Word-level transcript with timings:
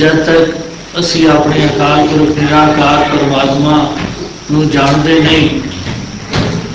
ਜਦ 0.00 0.18
ਤੱਕ 0.24 0.98
ਅਸੀਂ 0.98 1.26
ਆਪਣੇ 1.28 1.64
ਅਕਾਲ 1.66 2.06
ਪੁਰਖ 2.08 2.38
ਨਿਰਾਕਾਰ 2.38 3.08
ਪਰਮਾਤਮਾ 3.08 3.74
ਨੂੰ 4.50 4.68
ਜਾਣਦੇ 4.70 5.18
ਨਹੀਂ 5.20 5.48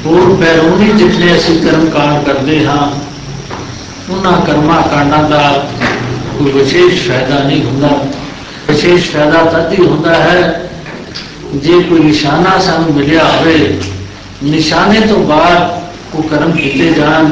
ਹੋਰ 0.06 0.36
ਪੈਰੋਂ 0.36 0.78
ਜਿੱਥੇ 0.98 1.36
ਅਸੀਂ 1.36 1.56
ਕਰਮ 1.62 1.90
ਕਾਂਡ 1.90 2.26
ਕਰਦੇ 2.26 2.66
ਹਾਂ 2.66 2.90
ਉਹਨਾਂ 4.10 4.34
ਕਰਮਾਂ 4.42 4.82
ਕਾਂਡਾਂ 4.84 5.24
ਦਾ 5.30 5.40
ਕੋਈ 6.38 6.52
ਵਿਸ਼ੇਸ਼ 6.52 7.08
ਫਾਇਦਾ 7.08 7.40
ਨਹੀਂ 7.40 7.64
ਹੁੰਦਾ 7.64 7.90
ਵਿਸ਼ੇਸ਼ 8.68 9.10
ਫਾਇਦਾ 9.12 9.44
ਤਦ 9.46 9.74
ਹੀ 9.74 9.86
ਹੁੰਦਾ 9.86 10.14
ਹੈ 10.16 10.70
ਜੇ 11.56 11.82
ਕੋਈ 11.82 12.00
ਨਿਸ਼ਾਨਾ 12.00 12.58
ਸਾਨੂੰ 12.60 12.94
ਮਿਲਿਆ 12.94 13.24
ਹੋਵੇ 13.26 13.58
ਨਿਸ਼ਾਨੇ 14.44 15.00
ਤੋਂ 15.08 15.24
ਬਾਅਦ 15.26 16.16
ਉਹ 16.16 16.30
ਕਰਮ 16.30 16.52
ਕੀਤੇ 16.52 16.92
ਜਾਣ 16.92 17.30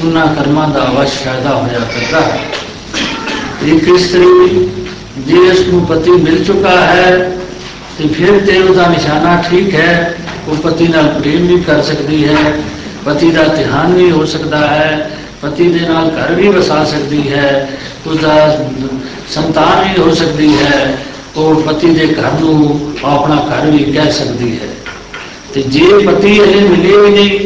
ਉਹਨਾਂ 0.00 0.26
ਕਰਮਾਂ 0.36 0.68
ਦਾ 0.68 0.86
ਅਵਸ਼ 0.86 1.18
ਫਾਇਦਾ 1.24 1.54
ਹੋਇਆ 1.54 1.80
ਕਰਦਾ 1.90 2.20
ਹੈ 2.20 2.40
ਇੱਕ 3.66 3.88
ਇਸਤਰੀ 3.88 4.68
ਜੇ 5.18 5.36
ਇਸ 5.52 5.60
ਨੂੰ 5.60 5.86
ਪਤੀ 5.86 6.10
ਮਿਲ 6.10 6.44
ਚੁੱਕਾ 6.44 6.80
ਹੈ, 6.80 7.32
ਤੇ 7.98 8.08
ਫਿਰ 8.08 8.46
ਤੇ 8.46 8.58
ਉਹਦਾ 8.58 8.86
ਨਿਸ਼ਾਨਾ 8.86 9.42
ਠੀਕ 9.50 9.74
ਹੈ। 9.74 10.16
ਉਹ 10.48 10.56
ਪਤੀ 10.56 10.88
ਨਾਲ 10.88 11.08
ਪ੍ਰੇਮ 11.08 11.46
ਵੀ 11.46 11.60
ਕਰ 11.60 11.82
ਸਕਦੀ 11.82 12.28
ਹੈ। 12.28 12.52
ਪਤੀ 13.04 13.30
ਦਾ 13.30 13.42
ਧਿਆਨ 13.42 13.92
ਵੀ 13.92 14.10
ਹੋ 14.10 14.24
ਸਕਦਾ 14.24 14.58
ਹੈ। 14.58 15.10
ਪਤੀ 15.42 15.68
ਦੇ 15.68 15.80
ਨਾਲ 15.80 16.08
ਘਰ 16.08 16.34
ਵੀ 16.34 16.48
ਵਸਾ 16.48 16.84
ਸਕਦੀ 16.84 17.32
ਹੈ। 17.32 17.70
ਉਹਦਾ 18.06 18.64
ਸੰਤਾਨ 19.30 19.88
ਵੀ 19.88 20.02
ਹੋ 20.02 20.14
ਸਕਦੀ 20.14 20.54
ਹੈ। 20.62 20.98
ਉਹ 21.36 21.54
ਪਤੀ 21.62 21.94
ਦੇ 21.94 22.06
ਘਰ 22.06 22.40
ਨੂੰ 22.40 22.92
ਆਪਣਾ 23.04 23.36
ਘਰ 23.36 23.66
ਵੀ 23.66 23.92
ਕਹਿ 23.92 24.12
ਸਕਦੀ 24.12 24.52
ਹੈ। 24.52 24.68
ਤੇ 25.54 25.62
ਜੇ 25.62 25.98
ਪਤੀ 25.98 26.36
ਇਹ 26.36 26.68
ਮਿਲੇ 26.68 26.96
ਵੀ 26.96 27.10
ਨਹੀਂ, 27.10 27.40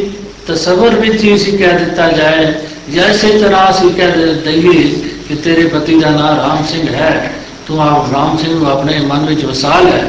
ਤਾਂ 0.47 0.55
ਸਬਰ 0.55 0.89
ਵਿੱਚ 0.89 1.23
ਹੀ 1.23 1.37
ਸੀ 1.37 1.51
ਕਹਿ 1.51 1.73
ਦਿੱਤਾ 1.73 2.11
ਜਾਏ। 2.11 2.53
ਜਾਂ 2.95 3.05
ਇਸੇ 3.05 3.39
ਤਰ੍ਹਾਂ 3.39 3.71
ਅਸੀਂ 3.71 3.89
ਕਹਿ 3.89 4.11
ਦਈਏ 4.45 4.83
ਕਿ 5.29 5.35
ਤੇਰੇ 5.35 5.67
ਪਤੀ 5.67 5.99
ਦਾ 5.99 6.09
ਨਾਮ 6.09 6.39
ਰਾਮ 6.39 6.65
ਸਿੰਘ 6.71 6.87
ਹੈ। 6.93 7.31
ਤੂੰ 7.68 7.80
ਆਪ 7.80 8.12
ਰਾਮ 8.12 8.36
ਸਿੰਘ 8.36 8.54
ਨੂੰ 8.54 8.70
ਆਪਣੇ 8.70 8.98
ਮਨ 9.00 9.24
ਵਿੱਚ 9.26 9.44
ਵਸਾ 9.44 9.80
ਲੈ 9.80 10.02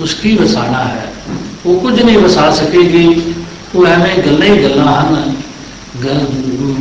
ਉਸ 0.00 0.14
ਕੀ 0.14 0.36
ਵਸਾਣਾ 0.36 0.84
ਹੈ 0.84 1.12
ਉਹ 1.66 1.80
ਕੁਝ 1.80 2.02
ਨਹੀਂ 2.02 2.18
ਵਸਾ 2.18 2.50
ਸਕੇਗੀ 2.50 3.22
ਉਹ 3.74 3.86
ਐਵੇਂ 3.86 4.16
ਗੱਲਾਂ 4.16 4.46
ਹੀ 4.46 4.62
ਗੱਲਾਂ 4.62 5.00
ਹਨ 5.02 5.34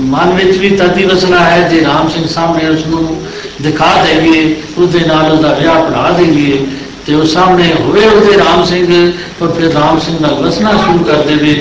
ਮਨ 0.09 0.33
ਵਿੱਚ 0.33 0.57
ਵੀ 0.57 0.69
ਤਦ 0.69 0.97
ਹੀ 0.97 1.05
ਵਸਣਾ 1.05 1.39
ਹੈ 1.39 1.67
ਜੇ 1.69 1.81
ਰਾਮ 1.81 2.09
ਸਿੰਘ 2.09 2.25
ਸਾਹਮਣੇ 2.27 2.69
ਉਸ 2.69 2.85
ਨੂੰ 2.88 3.21
ਦਿਖਾ 3.61 3.91
ਦੇਈਏ 4.03 4.55
ਉਹਦੇ 4.77 4.99
ਨਾਲ 4.99 5.31
ਉਹਦਾ 5.31 5.53
ਵਿਆਹ 5.53 5.83
ਪੜਾ 5.83 6.11
ਦੇਈਏ 6.11 6.66
ਤੇ 7.07 7.13
ਉਹ 7.16 7.25
ਸਾਹਮਣੇ 7.25 7.73
ਹੋਵੇ 7.73 8.05
ਉਹਦੇ 8.05 8.38
ਰਾਮ 8.38 8.63
ਸਿੰਘ 8.66 9.11
ਪਰ 9.39 9.47
ਫਿਰ 9.47 9.73
ਰਾਮ 9.73 9.99
ਸਿੰਘ 9.99 10.17
ਨਾਲ 10.21 10.33
ਵਸਣਾ 10.33 10.71
ਸ਼ੁਰੂ 10.77 11.03
ਕਰ 11.03 11.23
ਦੇਵੇ 11.23 11.55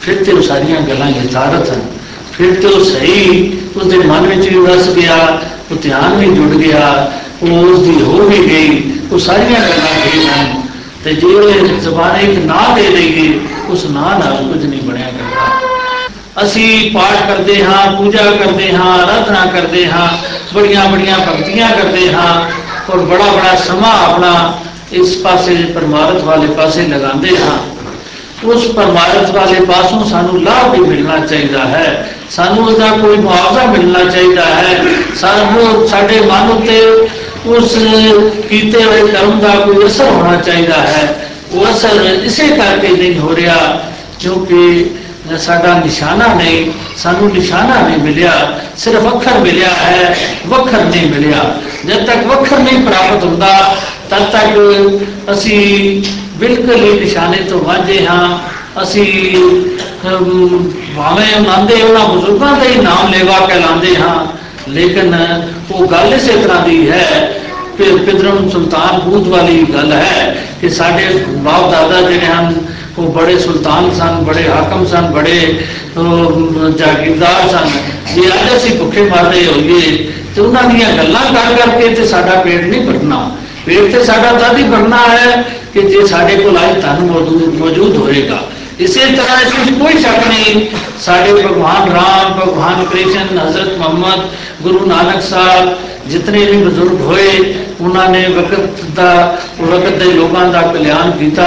ਫਿਰ 0.00 0.24
ਤੇ 0.24 0.32
ਉਹ 0.32 0.42
ਸਾਰੀਆਂ 0.42 0.80
ਗੱਲਾਂ 0.80 1.08
ਯਥਾਰਥ 1.08 1.70
ਹਨ 1.70 1.80
ਫਿਰ 2.32 2.54
ਤੇ 2.54 2.68
ਉਹ 2.68 2.84
ਸਹੀ 2.84 3.52
ਉਹਦੇ 3.76 3.98
ਮਨ 3.98 4.26
ਵਿੱਚ 4.26 4.48
ਵੀ 4.48 4.58
ਵਸ 4.58 4.88
ਗਿਆ 4.88 5.16
ਉਹ 5.70 5.76
ਧਿਆਨ 5.76 6.14
ਵੀ 6.14 6.26
ਜੁੜ 6.26 6.50
ਗਿਆ 6.56 7.12
ਉਹ 7.27 7.27
ਉਸ 7.43 7.79
ਦੀ 7.79 8.01
ਹੋ 8.01 8.11
ਵੀ 8.11 8.37
ਗਈ, 8.37 8.91
ਉਹ 9.11 9.19
ਸਾਰੀਆਂ 9.19 9.59
ਗੱਲਾਂ 9.59 9.93
ਠੀਕ 10.03 10.25
ਹਨ 10.25 10.61
ਤੇ 11.03 11.13
ਜੇ 11.13 11.59
ਜ਼ਬਾਨ 11.81 12.15
ਇੱਕ 12.21 12.45
ਨਾ 12.45 12.75
ਦੇ 12.75 12.89
ਲਈਏ 12.89 13.39
ਉਸ 13.69 13.85
ਨਾਂ 13.85 14.19
ਨਾਲ 14.19 14.47
ਕੁਝ 14.53 14.65
ਨਹੀਂ 14.65 14.81
ਬਣਿਆ 14.81 15.05
ਕਰਦਾ। 15.05 16.43
ਅਸੀਂ 16.43 16.91
ਪਾਠ 16.91 17.27
ਕਰਦੇ 17.27 17.63
ਹਾਂ, 17.63 17.91
ਪੂਜਾ 17.91 18.23
ਕਰਦੇ 18.31 18.73
ਹਾਂ 18.73 18.93
ਆਰਾਧਨਾ 18.93 19.45
ਕਰਦੇ 19.45 19.85
ਹਾਂ, 19.87 20.07
ਬੜੀਆਂ 20.53 20.85
ਬੜੀਆਂ 20.85 21.19
ਭਗਤੀਆਂ 21.19 21.69
ਕਰਦੇ 21.69 22.13
ਹਾਂ 22.13 22.51
ਔਰ 22.89 22.97
ਬੜਾ 22.97 23.25
ਬੜਾ 23.25 23.55
ਸਮਾਂ 23.55 23.93
ਆਪਣਾ 23.93 24.59
ਇਸ 24.91 25.15
ਪਾਸੇ 25.15 25.55
ਪਰਮਾਰਥ 25.55 26.23
ਵਾਲੇ 26.23 26.47
ਪਾਸੇ 26.47 26.81
ਲਗਾਉਂਦੇ 26.81 27.37
ਹਾਂ। 27.37 27.57
ਉਸ 28.43 28.65
ਪਰਮਾਰਥ 28.65 29.31
ਵਾਲੇ 29.31 29.59
ਪਾਸੋਂ 29.59 30.05
ਸਾਨੂੰ 30.05 30.43
ਲਾਭ 30.43 30.71
ਵੀ 30.71 30.79
ਮਿਲਣਾ 30.79 31.19
ਚਾਹੀਦਾ 31.19 31.59
ਹੈ। 31.59 32.15
ਸਾਨੂੰ 32.29 32.65
ਉਹਦਾ 32.65 32.87
ਕੋਈ 32.87 33.17
ਮੁਆਵਜ਼ਾ 33.17 33.65
ਮਿਲਣਾ 33.65 34.03
ਚਾਹੀਦਾ 34.03 34.45
ਹੈ। 34.45 34.83
ਸਾਨੂੰ 35.15 35.87
ਸਾਡੇ 35.87 36.19
ਮਨ 36.19 36.49
ਉੱਤੇ 36.49 37.09
ਉਸ 37.47 37.73
ਕੀਤੇ 38.49 38.83
ਹੋਏ 38.83 39.07
ਕਰਮ 39.07 39.39
ਦਾ 39.39 39.53
ਕੋਈ 39.55 39.85
ਅਸਰ 39.87 40.05
ਹੋਣਾ 40.05 40.35
ਚਾਹੀਦਾ 40.37 40.77
ਹੈ। 40.77 41.27
ਉਹ 41.51 41.65
ਅਸਰ 41.71 42.19
ਇਸੇ 42.23 42.47
ਕਰਕੇ 42.49 42.87
ਨਹੀਂ 42.89 43.17
ਹੋ 43.19 43.35
ਰਿਹਾ, 43.35 43.57
ਕਿਉਂਕਿ 44.19 44.89
ਸਾਡਾ 45.39 45.73
ਨਿਸ਼ਾਨਾ 45.75 46.27
ਨਹੀਂ, 46.33 46.71
ਸਾਨੂੰ 46.97 47.31
ਨਿਸ਼ਾਨਾ 47.33 47.79
ਨਹੀਂ 47.79 47.97
ਮਿਲਿਆ। 47.97 48.31
ਸਿਰਫ 48.77 49.07
ਅੱਖਰ 49.07 49.39
ਮਿਲਿਆ 49.39 49.69
ਹੈ, 49.81 50.15
ਵਖਰ 50.47 50.83
ਨਹੀਂ 50.85 51.09
ਮਿਲਿਆ। 51.11 51.43
ਜਦ 51.85 52.05
ਤੱਕ 52.05 52.25
ਵਖਰ 52.27 52.59
ਨਹੀਂ 52.59 52.79
ਪ੍ਰਾਪਤ 52.85 53.23
ਹੁੰਦਾ, 53.23 53.75
ਤਦ 54.09 54.25
ਤੱਕ 54.31 54.59
ਅਸੀਂ 55.31 56.01
ਬਿਲਕੁਲ 56.39 56.83
ਹੀ 56.83 56.99
ਨਿਸ਼ਾਨੇ 56.99 57.37
ਤੋਂ 57.49 57.59
ਵਾਂਝੇ 57.59 58.05
ਹਾਂ। 58.05 58.39
ਅਸੀਂ 58.83 59.05
ਭਾਵੇਂ 60.97 61.39
ਮੰਨਦੇ 61.41 61.81
ਉਹਨਾਂ 61.81 62.07
ਬਜ਼ੁਰਗਾਂ 62.07 62.55
ਦਾ 62.55 62.65
ਹੀ 62.65 62.75
ਨਾਮ 62.75 63.11
ਲੈਵਾ 63.11 63.39
ਕਹਿਲਾਉਂਦੇ 63.47 63.95
ਹਾਂ, 63.95 64.25
ਲੇਕਿਨ 64.69 65.15
ਉਹ 65.70 65.86
ਗੱਲ 65.86 66.14
ਇਸੇ 66.14 66.36
ਤਰ੍ਹਾਂ 66.36 66.60
ਦੀ 66.66 66.90
ਹੈ 66.90 67.04
ਕਿ 67.78 67.84
ਪਿਦਰਮ 67.96 68.48
ਸੁਲਤਾਨ 68.48 69.00
ਬੂਦ 69.00 69.28
ਵਾਲੀ 69.28 69.64
ਗੱਲ 69.74 69.92
ਹੈ 69.92 70.34
ਕਿ 70.60 70.68
ਸਾਡੇ 70.70 71.06
ਬਾਪ 71.38 71.70
ਦਾਦਾ 71.70 72.00
ਜਿਹੜੇ 72.00 72.26
ਹਨ 72.26 72.54
ਉਹ 72.98 73.12
ਬੜੇ 73.12 73.38
ਸੁਲਤਾਨ 73.38 73.90
ਸਨ 73.94 74.22
ਬੜੇ 74.24 74.48
ਹਾਕਮ 74.48 74.84
ਸਨ 74.86 75.10
ਬੜੇ 75.12 75.38
ਜਾਗੀਰਦਾਰ 76.76 77.48
ਸਨ 77.48 77.70
ਜੇ 78.14 78.28
ਅੱਜ 78.28 78.56
ਅਸੀਂ 78.56 78.76
ਭੁੱਖੇ 78.78 79.02
ਮਰ 79.02 79.24
ਰਹੇ 79.24 79.46
ਹੋਈਏ 79.46 79.96
ਤੇ 80.34 80.40
ਉਹਨਾਂ 80.40 80.62
ਦੀਆਂ 80.64 80.92
ਗੱਲਾਂ 80.96 81.24
ਕਰ 81.24 81.54
ਕਰਕੇ 81.56 81.88
ਤੇ 81.94 82.06
ਸਾਡਾ 82.06 82.40
ਪੇਟ 82.40 82.64
ਨਹੀਂ 82.64 82.86
ਭਰਨਾ 82.86 83.18
ਪੇਟ 83.66 83.92
ਤੇ 83.92 84.04
ਸਾਡਾ 84.04 84.32
ਤਾਂ 84.32 84.56
ਹੀ 84.56 84.62
ਭਰਨਾ 84.62 84.96
ਹੈ 85.08 85.44
ਕਿ 85.74 85.82
ਜੇ 85.82 86.06
ਸਾਡੇ 86.06 86.36
ਕੋਲ 86.36 86.58
ਅੱਜ 86.58 86.80
ਧਨ 86.82 87.10
ਮੌਜੂਦ 87.58 87.96
ਹੋਏਗਾ 87.96 88.42
ਇਸੇ 88.78 89.06
ਤਰ੍ਹਾਂ 89.06 89.40
ਇਸ 89.40 89.52
ਵਿੱਚ 89.54 89.78
ਕੋਈ 89.78 90.02
ਸ਼ੱਕ 90.02 90.26
ਨਹੀਂ 90.28 90.66
ਸਾਡੇ 91.00 91.32
ਭਗਵਾਨ 91.32 91.90
ਰਾਮ 91.90 92.40
ਭਗਵਾਨ 92.40 92.84
ਕ੍ਰਿਸ਼ਨ 92.84 93.38
ਹਜ਼ਰਤ 93.38 93.78
ਮੁਹੰਮਦ 93.78 94.28
ਗੁਰੂ 94.62 94.86
ਨਾਨਕ 94.86 95.22
ਸਾਹਿਬ 95.22 95.74
ਜਿਤਨੇ 96.08 96.44
ਵੀ 96.44 96.56
ਬਜ਼ੁਰਗ 96.56 97.00
ਹੋਏ 97.00 97.54
ਉਹਨਾਂ 97.80 98.08
ਨੇ 98.08 98.26
ਵਕਤ 98.28 98.82
ਦਾ 98.94 99.38
ਵਕਤ 99.60 99.98
ਦੇ 99.98 100.10
ਲੋਕਾਂ 100.12 100.46
ਦਾ 100.48 100.60
ਕਲਿਆਣ 100.62 101.10
ਕੀਤਾ 101.10 101.46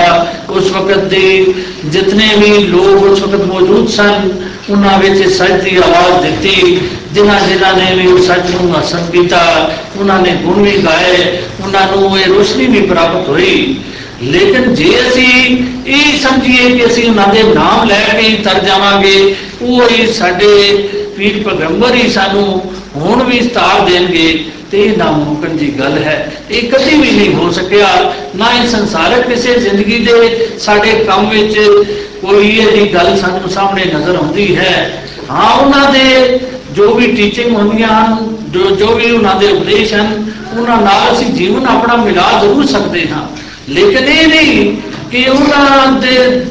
ਉਸ 0.50 0.72
ਵਕਤ 0.72 1.04
ਦੇ 1.06 1.54
ਜਿਤਨੇ 1.86 2.28
ਵੀ 2.38 2.52
ਲੋਕ 2.64 3.04
ਉਸ 3.04 3.22
ਵਕਤ 3.22 3.46
ਮੌਜੂਦ 3.46 3.88
ਸਨ 3.90 4.30
ਉਹਨਾਂ 4.70 4.98
ਵਿੱਚ 5.00 5.28
ਸੱਚ 5.30 5.64
ਦੀ 5.64 5.76
ਆਵਾਜ਼ 5.78 6.24
ਦਿੱਤੀ 6.24 6.80
ਜਿਨ੍ਹਾਂ 7.14 7.40
ਜਿਨ੍ਹਾਂ 7.48 7.74
ਨੇ 7.74 7.94
ਵੀ 7.96 8.08
ਉਸ 8.08 8.26
ਸੱਚ 8.28 8.50
ਨੂੰ 8.52 8.74
ਹਾਸਲ 8.74 9.06
ਕੀਤਾ 9.12 9.40
ਉਹਨਾਂ 10.00 10.20
ਨੇ 10.22 10.32
ਗੁਣ 10.44 10.62
ਵੀ 10.62 10.78
ਗਾਏ 10.78 11.38
ਉਹਨਾਂ 11.64 11.86
ਨੂੰ 11.88 12.18
ਇਹ 12.20 12.26
ਰੋਸ਼ਨੀ 12.28 12.66
ਵੀ 12.66 12.82
ਪ੍ਰਾਪਤ 12.82 13.30
ਹੋਈ 13.30 13.76
ਲੇਕਿਨ 14.24 14.74
ਜੇ 14.74 14.94
ਅਸੀਂ 15.02 15.58
ਇਹ 15.88 16.18
ਸਮਝੀਏ 16.20 16.70
ਕਿ 16.70 16.86
ਅਸੀਂ 16.86 17.08
ਉਹਨਾਂ 17.10 17.28
ਦੇ 17.28 17.44
ਨਾਮ 17.46 17.88
ਲੈ 17.88 18.02
ਕੇ 18.12 18.28
ਹੀ 18.28 18.36
ਤਰ 18.44 18.60
ਜਾਵਾਂਗੇ 18.60 19.36
ਉਹ 19.62 19.90
ਹੀ 19.90 20.08
ਸਾਡੇ 20.14 20.52
ਪੀਰ 21.18 21.44
ਪੈਗੰਬਰ 21.44 21.96
ਹੀ 21.96 22.10
ਸਾਨੂੰ 22.10 22.62
ਹੁਣ 22.96 23.24
ਵੀ 23.24 23.40
ਸਤਾਰ 23.40 23.80
ਦੇਣਗੇ 23.82 24.28
ਤੇ 24.72 24.78
ਇਹ 24.78 24.98
ਨਾਮੁਮਕਨ 24.98 25.58
ਦੀ 25.58 25.68
ਗੱਲ 25.80 25.98
ਹੈ 25.98 26.16
ਇਹ 26.52 26.70
ਕਦੀ 26.72 26.96
ਵੀ 26.96 27.12
ਨਹੀਂ 27.12 27.34
ਹੋ 27.34 27.52
ਸਕਿਆ 27.52 27.88
ਨਾ 28.36 28.52
ਇਹ 28.54 28.68
ਸੰਸਾਰਕ 28.68 29.28
ਕਿਸੇ 29.30 29.54
ਜ਼ਿੰਦਗੀ 29.60 30.00
ਦੇ 30.00 30.48
ਸਾਡੇ 30.60 30.94
ਕੰਮ 31.08 31.30
ਵਿੱਚ 31.30 31.60
ਕੋਈ 32.22 32.50
ਇਹ 32.50 32.94
ਗੱਲ 32.94 33.16
ਸਾਨੂੰ 33.18 33.50
ਸਾਹਮਣੇ 33.50 33.86
ਨਜ਼ਰ 33.86 34.16
ਆਉਂਦੀ 34.16 34.56
ਹੈ 34.56 35.02
ਹਾਂ 35.30 35.54
ਉਹਨਾਂ 35.56 35.92
ਦੇ 35.92 36.40
ਜੋ 36.74 36.94
ਵੀ 36.94 37.08
ਟੀਚਿੰਗ 37.08 37.56
ਹੁੰਦੀਆਂ 37.56 37.88
ਹਨ 37.90 38.36
ਜੋ 38.50 38.70
ਜੋ 38.76 38.94
ਵੀ 38.96 39.12
ਉਹਨਾਂ 39.12 39.36
ਦੇ 39.36 39.48
ਉਪਦੇਸ਼ 39.48 39.94
ਹਨ 39.94 40.26
ਉਹਨਾਂ 40.58 40.78
ਨਾਲ 40.78 41.14
ਅਸੀਂ 41.14 41.28
ਜੀਵਨ 41.28 41.66
ਆਪਣਾ 41.68 41.96
ਮਿਲਾ 41.96 42.32
ਜ਼ਰੂਰ 42.42 42.66
ਸਕਦੇ 42.66 43.08
ਹਾਂ 43.08 43.28
ਲੇਕਿਨ 43.69 44.05
ਇਹ 44.05 44.29
ਨਹੀਂ 44.29 44.77
ਕਿ 45.11 45.31
ਉਹਨਾਂ 45.31 45.93
ਦੇ 45.93 46.45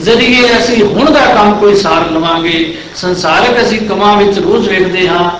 ਜ਼ਰੀਏ 0.00 0.58
ਅਸੀਂ 0.58 0.82
ਹੁਣ 0.82 1.10
ਦਾ 1.10 1.20
ਕੰਮ 1.20 1.54
ਕੋਈ 1.54 1.74
ਸਾਰ 1.74 2.10
ਲਵਾਂਗੇ, 2.10 2.78
ਸੰਸਾਰਕ 2.96 3.66
ਅਸੀਂ 3.66 3.78
ਕਮਾਂ 3.78 4.16
ਵਿੱਚ 4.16 4.38
ਰੋਜ਼ 4.38 4.68
ਵੇਖਦੇ 4.68 5.08
ਹਾਂ। 5.08 5.30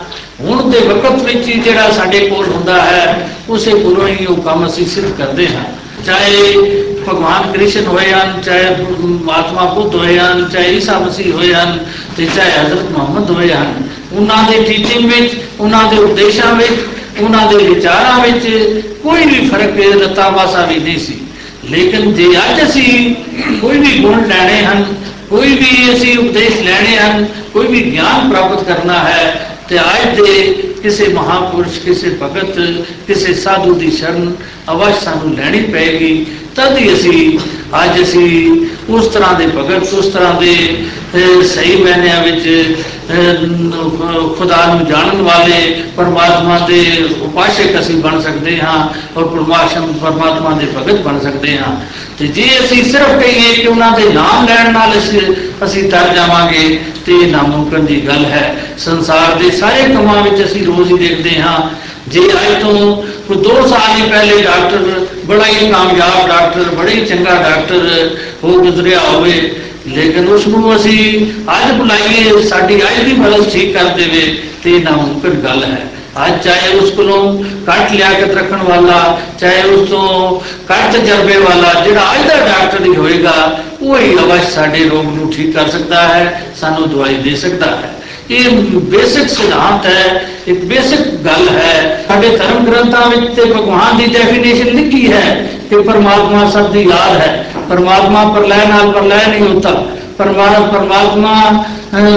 ਹੁਣ 0.40 0.70
ਦੇ 0.70 0.78
ਵਕਤ 0.78 1.22
ਵਿੱਚ 1.22 1.48
ਹੀ 1.48 1.52
ਜਿਹੜਾ 1.52 1.90
ਸਾਡੇ 1.90 2.18
ਕੋਲ 2.28 2.46
ਹੁੰਦਾ 2.46 2.82
ਹੈ, 2.82 3.30
ਉਸੇ 3.48 3.70
ਕੋਲੋਂ 3.70 4.08
ਹੀ 4.08 4.26
ਉਹ 4.26 4.36
ਕੰਮ 4.36 4.66
ਅਸੀਂ 4.66 4.86
ਸਿੱਧ 4.86 5.12
ਕਰਦੇ 5.18 5.48
ਹਾਂ। 5.48 5.64
ਚਾਹੇ 6.04 6.56
ਭਗਵਾਨ 7.08 7.52
ਕ੍ਰਿਸ਼ਨ 7.52 7.86
ਹੋਏ 7.86 8.12
ਹਨ, 8.12 8.40
ਚਾਹੇ 8.44 8.76
ਮਹਾਤਮਾ 9.00 9.64
ਬੁੱਧ 9.64 9.94
ਹੋਏ 9.94 10.18
ਹਨ, 10.18 10.48
ਚਾਹੇ 10.52 10.76
ਈਸਾ 10.76 10.98
ਮਸੀਹ 10.98 11.32
ਹੋਏ 11.32 11.54
ਹਨ 11.54 11.86
ਤੇ 12.16 12.28
ਚਾਹੇ 12.36 12.50
ਹਜ਼ਰਤ 12.50 12.98
ਮੁਹੰਮਦ 12.98 13.30
ਹੋਏ 13.30 13.52
ਹਨ। 13.52 13.82
ਉਹਨਾਂ 14.12 14.50
ਦੇ 14.50 14.62
ਟੀਚਿੰਗ 14.62 15.12
ਵਿੱਚ, 15.12 15.34
ਉਹਨਾਂ 15.60 15.84
ਦੇ 15.84 15.98
ਉਪਦੇਸ਼ਾਂ 15.98 16.54
ਵਿੱਚ 16.54 16.72
ਉਹਨਾਂ 17.20 17.46
ਦੇ 17.46 17.56
ਵਿਚਾਰਾਂ 17.64 18.18
ਵਿੱਚ 18.20 18.46
ਕੋਈ 19.02 19.24
ਵੀ 19.24 19.46
ਫ਼ਰਕ 19.48 19.78
ਰਤਾ 20.02 20.28
ਵਾਸਾ 20.28 20.64
ਵੀ 20.66 20.78
ਨਹੀਂ 20.80 20.98
ਸੀ। 20.98 21.18
ਲੇਕਿਨ 21.70 22.12
ਜੇ 22.14 22.26
ਅੱਜ 22.38 22.62
ਅਸੀਂ 22.62 23.14
ਕੋਈ 23.60 23.78
ਵੀ 23.78 23.98
ਗੁਣ 23.98 24.26
ਲੈਣੇ 24.28 24.64
ਹਨ, 24.64 24.84
ਕੋਈ 25.30 25.54
ਵੀ 25.54 25.92
ਅਸੀਂ 25.94 26.16
ਉਪਦੇਸ਼ 26.18 26.60
ਲੈਣੇ 26.62 26.96
ਹਨ, 26.96 27.26
ਕੋਈ 27.52 27.66
ਵੀ 27.66 27.80
ਗਿਆਨ 27.92 28.30
ਪ੍ਰਾਪਤ 28.30 28.64
ਕਰਨਾ 28.64 28.98
ਹੈ, 28.98 29.48
ਤੇ 29.68 29.78
ਅੱਜ 29.78 30.20
ਦੇ 30.20 30.52
ਕਿਸੇ 30.82 31.06
ਮਹਾਪੁਰਸ਼, 31.08 31.78
ਕਿਸੇ 31.78 32.10
ਭਗਤ, 32.22 32.58
ਕਿਸੇ 33.06 33.34
ਸਾਧੂ 33.34 33.74
ਦੀ 33.74 33.90
ਸ਼ਰਨ 33.90 34.32
ਅਵਸ਼ 34.72 35.04
ਸਾਨੂੰ 35.04 35.34
ਲੈਣੀ 35.34 35.60
ਪਏਗੀ, 35.62 36.26
ਤਦ 36.56 36.78
ਹੀ 36.78 36.92
ਅਸੀਂ, 36.94 37.38
ਅੱਜ 37.84 38.02
ਅਸੀਂ 38.02 38.66
ਉਸ 38.88 39.06
ਤਰ੍ਹਾਂ 39.06 39.34
ਦੇ 39.34 39.46
ਭਗਤ, 39.46 39.92
ਉਸ 39.94 40.06
ਤਰ੍ਹਾਂ 40.06 40.34
ਦੇ 40.40 40.54
ਸਹੀ 41.44 41.76
ਮੈਨਿਆਂ 41.76 42.22
ਵਿੱਚ 42.22 42.76
ਖੁਦਾ 44.38 44.64
ਨੂੰ 44.66 44.86
ਜਾਣਨ 44.86 45.22
ਵਾਲੇ 45.22 45.82
ਪਰਮਾਤਮਾ 45.96 46.58
ਦੇ 46.58 46.82
ਉਪਾਸ਼ਕ 47.22 47.78
ਅਸੀਂ 47.80 47.96
ਬਣ 47.96 48.20
ਸਕਦੇ 48.20 48.58
ਹਾਂ 48.60 48.78
ਔਰ 49.16 49.24
ਪਰਮਾਸ਼ਮ 49.24 49.92
ਪਰਮਾਤਮਾ 50.02 50.50
ਦੇ 50.50 50.66
ਭਗਤ 50.76 51.00
ਬਣ 51.00 51.18
ਸਕਦੇ 51.20 51.56
ਹਾਂ। 51.58 51.74
ਤੇ 52.18 52.26
ਜੇ 52.28 52.48
ਅਸੀਂ 52.60 52.82
ਸਿਰਫ 52.84 53.20
ਕਹੀਏ 53.20 53.54
ਕਿ 53.54 53.66
ਉਹਨਾਂ 53.68 53.90
ਦੇ 53.90 54.08
ਨਾਮ 54.12 54.46
ਲੈਣ 54.46 54.72
ਨਾਲ 54.72 54.92
ਅਸੀਂ 55.64 55.82
ਤਰ 55.90 56.08
ਜਾਵਾਂਗੇ, 56.14 56.78
ਤੇ 57.06 57.12
ਇਹ 57.12 57.30
ਨਾਮੁਮਕਨ 57.32 57.86
ਦੀ 57.86 58.00
ਗੱਲ 58.06 58.24
ਹੈ। 58.24 58.44
ਸੰਸਾਰ 58.78 59.34
ਦੇ 59.34 59.50
ਸਾਰੇ 59.50 59.82
ਕੰਮਾਂ 59.94 60.22
ਵਿੱਚ 60.22 60.44
ਅਸੀਂ 60.44 60.64
ਰੋਜ਼ 60.66 60.92
ਹੀ 60.92 60.98
ਦੇਖਦੇ 60.98 61.40
ਹਾਂ। 61.40 61.58
ਜੇ 62.08 62.20
ਅੱਜ 62.20 62.62
ਤੋਂ 62.62 63.02
ਕੋਈ 63.28 63.36
2 63.38 63.66
ਸਾਲ 63.68 63.96
ਹੀ 63.96 64.08
ਪਹਿਲੇ 64.10 64.42
ਡਾਕਟਰ, 64.42 65.06
ਬੜਾ 65.26 65.46
ਹੀ 65.46 65.68
ਕਾਮਯਾਬ 65.70 66.28
ਡਾਕਟਰ, 66.28 66.62
ਬੜਾ 66.74 66.90
ਹੀ 66.90 67.04
ਚੰਗਾ 67.06 67.34
ਡਾਕਟਰ 67.42 68.16
ਹੋ 68.44 68.58
ਗੁਜ਼ਰਿਆ 68.58 69.00
ਹੋਵੇ 69.00 69.34
ਲੇਕਿਨ 69.87 70.27
ਉਸ 70.27 70.47
ਨੂੰ 70.47 70.75
ਅਸੀਂ 70.75 71.01
ਅੱਜ 71.49 71.71
ਬੁਲਾਈਏ 71.73 72.41
ਸਾਡੀ 72.43 72.81
ਅੱਜ 72.83 73.03
ਦੀ 73.05 73.13
ਮਰਜ਼ 73.15 73.49
ਠੀਕ 73.49 73.73
ਕਰ 73.73 73.93
ਦੇਵੇ 73.97 74.25
ਤੇ 74.63 74.79
ਨਾਮੁਮਕਿਨ 74.79 75.39
ਗੱਲ 75.41 75.63
ਹੈ 75.63 75.85
ਅੱਜ 76.17 76.43
ਚਾਹੇ 76.43 76.77
ਉਸ 76.77 76.91
ਕੋਲੋਂ 76.91 77.21
ਘੱਟ 77.65 77.91
ਲਿਆਕਤ 77.91 78.33
ਰੱਖਣ 78.35 78.63
ਵਾਲਾ 78.63 78.97
ਚਾਹੇ 79.39 79.61
ਉਸ 79.71 79.89
ਤੋਂ 79.89 80.39
ਘੱਟ 80.71 80.93
ਤਜਰਬੇ 80.93 81.37
ਵਾਲਾ 81.39 81.73
ਜਿਹੜਾ 81.83 82.05
ਅੱਜ 82.13 82.27
ਦਾ 82.27 82.37
ਡਾਕਟਰ 82.37 82.85
ਹੀ 82.85 82.95
ਹੋਏਗਾ 82.95 83.35
ਉਹ 83.81 83.97
ਹੀ 83.97 84.15
ਅਵਸ਼ 84.15 84.49
ਸਾਡੇ 84.51 84.83
ਰੋਗ 84.85 85.13
ਨੂੰ 85.15 85.31
ਠੀਕ 85.31 85.53
ਕਰ 85.55 85.69
ਸਕਦਾ 85.69 86.01
ਹੈ 86.03 86.41
ਸਾਨੂੰ 86.59 86.89
ਦਵਾਈ 86.89 87.15
ਦੇ 87.23 87.35
ਸਕਦਾ 87.35 87.67
ਹੈ 87.73 87.93
ਇਹ 88.29 88.49
ਬੇਸਿਕ 88.83 89.29
ਸਿਧਾਂਤ 89.29 89.85
ਹੈ 89.85 90.25
ਇੱਕ 90.47 90.63
ਬੇਸਿਕ 90.65 91.01
ਗੱਲ 91.25 91.47
ਹੈ 91.49 92.05
ਸਾਡੇ 92.07 92.29
ਧਰਮ 92.29 92.65
ਗ੍ਰੰਥਾਂ 92.65 93.05
ਵਿੱਚ 93.09 93.33
ਤੇ 93.35 93.45
ਭਗਵਾਨ 93.45 93.97
ਦੀ 93.97 94.07
ਡੈਫੀਨੇਸ਼ਨ 94.13 94.75
ਲਿਖੀ 94.75 95.11
ਹੈ 95.11 95.23
ਕਿ 95.69 95.81
ਪਰਮਾਤਮਾ 95.81 96.49
ਸਭ 96.49 96.71
ਦੀ 97.61 97.61
ਯਾਦ 97.61 97.61
ਹੈ 97.61 97.63
ਪਰਮਾਤਮਾ 97.69 98.23
ਪਰਲੈ 98.25 98.65
ਨਾਲ 98.65 98.91
ਪਰਲੈ 98.91 99.25
ਨਹੀਂ 99.27 99.41
ਹੁੰਦਾ 99.41 99.71
ਪਰਮਾਤਮਾ 100.17 101.63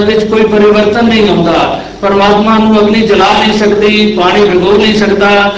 ਵਿੱਚ 0.07 0.25
ਕੋਈ 0.25 0.45
ਪਰਿਵਰਤਨ 0.45 1.09
ਨਹੀਂ 1.09 1.29
ਹੁੰਦਾ 1.29 1.81
ਪਰਮਾਤਮਾ 2.03 2.57
ਨੂੰ 2.59 2.79
ਅਗਲੀ 2.81 3.01
ਜਲਾ 3.07 3.33
ਨਹੀਂ 3.39 3.59
ਸਕਦੀ 3.59 4.07
ਪਾਣੀ 4.17 4.45
ਭਿਗੋ 4.45 4.73
ਨਹੀਂ 4.73 4.95
ਸਕਦਾ 4.95 5.53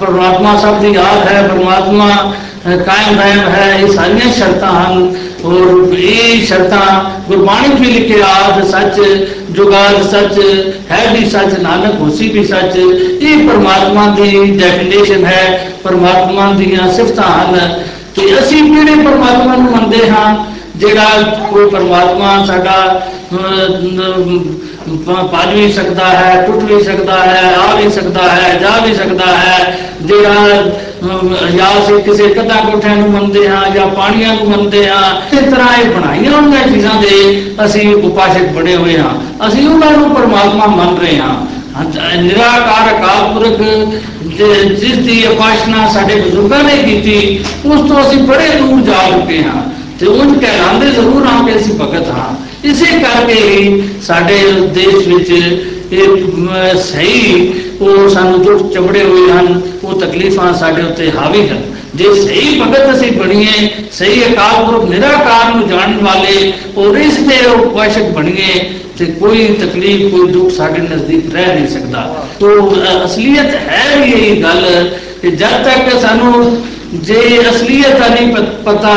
ਪਰਮਾਤਮਾ 0.00 0.56
ਸਭ 0.56 0.80
ਦੀ 0.80 0.92
ਯਾਦ 0.92 1.26
ਹੈ 1.28 1.42
ਪਰਮਾਤਮਾ 1.42 2.08
ਕਾਇਮ 2.66 3.16
ਕਾਇਮ 3.16 3.48
ਹੈ 3.48 3.76
ਇਹ 3.80 3.86
ਸਾਰੀਆਂ 3.92 4.32
ਸ਼ਰਤਾਂ 4.32 4.70
ਹਨ 4.70 5.14
ਔਰ 5.44 5.92
ਇਹ 5.94 6.46
ਸ਼ਰਤਾਂ 6.46 6.86
ਗੁਰਬਾਣੀ 7.28 7.68
ਵਿੱਚ 7.70 7.90
ਲਿਖੇ 7.90 8.20
ਆਦ 8.22 8.64
ਸੱਚ 8.66 9.00
ਜੁਗਾਦ 9.50 10.02
ਸੱਚ 10.02 10.40
ਹੈ 10.90 11.04
ਵੀ 11.12 11.28
ਸੱਚ 11.30 11.58
ਨਾਨਕ 11.60 12.00
ਹੋਸੀ 12.00 12.28
ਵੀ 12.28 12.44
ਸੱਚ 12.44 12.76
ਇਹ 12.76 13.48
ਪਰਮਾਤਮਾ 13.48 14.06
ਦੀ 14.16 14.58
ਡੈਫੀਨੇਸ਼ਨ 14.58 15.24
ਹੈ 15.24 15.70
ਪਰਮਾਤਮਾ 15.84 16.50
ਦੀਆਂ 16.52 16.92
ਸਿਫਤਾਂ 16.92 17.30
ਹਨ 17.32 17.58
ਕਿ 18.15 18.39
ਅਸੀਂ 18.39 18.63
ਕਿਹੜੇ 18.63 18.95
ਪਰਮਾਤਮਾ 19.03 19.55
ਨੂੰ 19.55 19.71
ਮੰਨਦੇ 19.71 20.09
ਹਾਂ? 20.09 20.35
ਜਿਹੜਾ 20.77 21.05
ਕੋਈ 21.49 21.69
ਪਰਮਾਤਮਾ 21.69 22.45
ਸਾਡਾ 22.45 23.01
ਭੱਜ 25.33 25.53
ਵੀ 25.53 25.71
ਸਕਦਾ 25.71 26.05
ਹੈ, 26.05 26.43
ਟੁੱਟ 26.47 26.63
ਵੀ 26.63 26.83
ਸਕਦਾ 26.83 27.17
ਹੈ, 27.23 27.55
ਆ 27.55 27.75
ਵੀ 27.75 27.89
ਸਕਦਾ 27.89 28.21
ਹੈ, 28.31 28.57
ਜਾ 28.59 28.69
ਵੀ 28.85 28.93
ਸਕਦਾ 28.93 29.25
ਹੈ, 29.25 29.77
ਜਿਹੜਾ 30.01 30.33
ਜਾਂ 31.57 31.67
ਅਸੀਂ 31.79 31.99
ਕਿਸੇ 32.03 32.27
ਕਦਾ 32.29 32.55
ਕੋਠਿਆਂ 32.61 32.95
ਨੂੰ 32.95 33.11
ਮੰਨਦੇ 33.11 33.47
ਹਾਂ 33.49 33.69
ਜਾਂ 33.69 33.87
ਪਾਣੀਆਂ 33.87 34.33
ਨੂੰ 34.35 34.49
ਮੰਨਦੇ 34.49 34.87
ਹਾਂ, 34.89 35.37
ਇਸ 35.37 35.51
ਤਰ੍ਹਾਂ 35.51 35.77
ਇਹ 35.77 35.89
ਬਣਾਈਆਂ 35.89 36.31
ਹੋਈਆਂ 36.31 36.67
ਚੀਜ਼ਾਂ 36.67 36.95
ਦੇ 37.01 37.13
ਅਸੀਂ 37.65 37.95
ਉਪਾਸ਼ਕ 37.95 38.45
ਬਣੇ 38.49 38.75
ਹੋਏ 38.75 38.97
ਹਾਂ। 38.97 39.47
ਅਸੀਂ 39.47 39.67
ਉਹਨਾਂ 39.69 39.91
ਨੂੰ 39.91 40.09
ਪਰਮਾਤਮਾ 40.15 40.65
ਮੰਨ 40.65 40.97
ਰਹੇ 40.97 41.17
ਹਾਂ। 41.19 41.35
ਨਿਰਾਕਾਰ, 42.21 42.91
ਅਕਾਲ 42.91 43.33
ਪੁਰਖ 43.33 43.59
ਜਿਸ 44.30 44.96
ਦੀ 44.98 45.22
ਉਪਾਸ਼ਨਾ 45.26 45.86
ਸਾਡੇ 45.88 46.14
ਬਜ਼ੁਰਗਾਂ 46.14 46.62
ਨੇ 46.64 46.76
ਕੀਤੀ 46.82 47.44
ਉਸ 47.66 47.88
ਤੋਂ 47.88 48.00
ਅਸੀਂ 48.00 48.18
ਬੜੇ 48.22 48.48
ਦੂਰ 48.58 48.80
ਜਾ 48.82 49.02
ਚੁੱਕੇ 49.10 49.42
ਹਾਂ 49.42 49.62
ਤੇ 50.00 50.06
ਉਹ 50.06 50.34
ਕਹਿਲਾਂਦੇ 50.34 50.90
ਜ਼ਰੂਰ 50.90 51.26
ਹਾਂ 51.26 51.42
ਕਿ 51.44 51.56
ਅਸੀਂ 51.56 51.74
ਭਗਤ 51.74 52.08
ਹਾਂ 52.08 52.34
ਇਸੇ 52.64 52.86
ਕਰਕੇ 53.00 53.40
ਹੀ 53.40 53.82
ਸਾਡੇ 54.02 54.38
ਦੇਸ਼ 54.74 55.08
ਵਿੱਚ 55.08 55.30
ਇਹ 55.92 56.76
ਸਹੀ 56.82 57.52
ਉਹ 57.80 58.08
ਸਾਨੂੰ 58.08 58.42
ਦੁੱਖ 58.42 58.72
ਚਮੜੇ 58.72 59.02
ਹੋਏ 59.04 59.30
ਹਨ 59.30 59.60
ਉਹ 59.84 60.00
ਤਕਲੀਫਾਂ 60.00 60.52
ਸਾਡੇ 60.54 60.82
ਉੱਤੇ 60.82 61.10
ਹਾਵੀ 61.10 61.48
ਹਨ 61.48 61.62
ਜੇ 61.94 62.12
ਸਹੀ 62.14 62.60
ਭਗਤ 62.60 62.90
ਅਸੀਂ 62.92 63.10
ਬਣੀਏ 63.12 63.68
ਸਹੀ 63.92 64.24
ਅਕਾਲ 64.24 64.64
ਪੁਰਖ 64.64 64.88
ਨਿਰਾਕਾਰ 64.90 65.54
ਨੂੰ 65.54 65.68
ਜਾਣਨ 65.68 65.98
ਵਾਲੇ 66.04 66.52
ਔਰ 66.78 66.96
ਇਸ 66.96 67.18
ਦੇ 67.18 67.38
ਉਪਵਾਸ਼ਕ 67.46 68.10
ਬਣੀਏ 68.10 68.58
ਤੇ 69.00 69.04
ਕੋਈ 69.20 69.46
ਤਕਲੀਫ 69.60 70.10
ਕੋਈ 70.10 70.32
ਦੁੱਖ 70.32 70.50
ਸਾਡੇ 70.52 70.82
ਨਜ਼ਦੀਕ 70.82 71.34
ਰਹਿ 71.34 71.54
ਨਹੀਂ 71.54 71.68
ਸਕਦਾ 71.68 72.26
ਤੋਂ 72.40 72.70
ਅਸਲੀਅਤ 73.04 73.54
ਹੈ 73.68 73.84
ਵੀ 73.96 74.12
ਇਹ 74.12 74.42
ਗੱਲ 74.42 74.64
ਕਿ 75.22 75.30
ਜਦ 75.30 75.64
ਤੱਕ 75.64 75.98
ਸਾਨੂੰ 76.00 76.56
ਜੇ 76.94 77.20
ਅਸਲੀਅਤ 77.50 77.98
ਦਾ 77.98 78.08
ਨਹੀਂ 78.08 78.34
ਪਤਾ 78.64 78.94